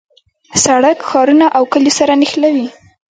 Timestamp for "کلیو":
1.73-1.97